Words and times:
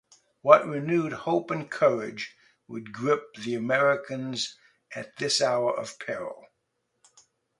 What 0.41 0.65
renewed 0.65 1.13
hope 1.13 1.51
and 1.51 1.69
courage 1.69 2.35
would 2.67 2.91
grip 2.91 3.35
the 3.35 3.53
Americans 3.53 4.57
at 4.95 5.15
this 5.17 5.39
hour 5.43 5.77
of 5.77 5.99
peril. 5.99 6.47